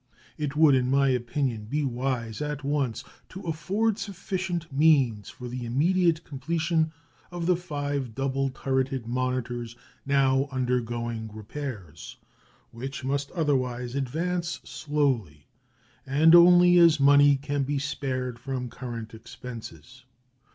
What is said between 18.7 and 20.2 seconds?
current expenses.